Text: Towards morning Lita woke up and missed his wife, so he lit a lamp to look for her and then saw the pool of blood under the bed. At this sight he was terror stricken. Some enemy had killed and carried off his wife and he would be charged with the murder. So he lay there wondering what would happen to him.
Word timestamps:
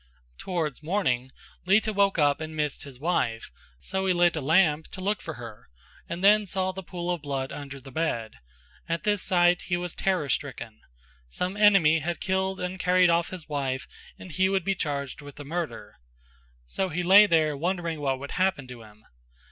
Towards 0.39 0.81
morning 0.81 1.29
Lita 1.67 1.93
woke 1.93 2.17
up 2.17 2.41
and 2.41 2.55
missed 2.55 2.81
his 2.85 2.99
wife, 2.99 3.51
so 3.79 4.07
he 4.07 4.13
lit 4.13 4.35
a 4.35 4.41
lamp 4.41 4.87
to 4.87 4.99
look 4.99 5.21
for 5.21 5.35
her 5.35 5.69
and 6.09 6.23
then 6.23 6.47
saw 6.47 6.71
the 6.71 6.81
pool 6.81 7.11
of 7.11 7.21
blood 7.21 7.51
under 7.51 7.79
the 7.79 7.91
bed. 7.91 8.33
At 8.89 9.03
this 9.03 9.21
sight 9.21 9.61
he 9.67 9.77
was 9.77 9.93
terror 9.93 10.27
stricken. 10.27 10.81
Some 11.29 11.55
enemy 11.55 11.99
had 11.99 12.19
killed 12.19 12.59
and 12.59 12.79
carried 12.79 13.11
off 13.11 13.29
his 13.29 13.47
wife 13.47 13.87
and 14.17 14.31
he 14.31 14.49
would 14.49 14.63
be 14.65 14.73
charged 14.73 15.21
with 15.21 15.35
the 15.35 15.45
murder. 15.45 15.97
So 16.65 16.89
he 16.89 17.03
lay 17.03 17.27
there 17.27 17.55
wondering 17.55 18.01
what 18.01 18.17
would 18.17 18.31
happen 18.31 18.67
to 18.69 18.81
him. 18.81 19.05